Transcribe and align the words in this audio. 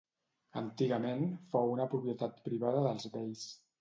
Antigament, 0.61 1.21
fou 1.55 1.69
una 1.75 1.87
propietat 1.93 2.43
privada 2.49 2.83
dels 2.89 3.07
beis. 3.19 3.45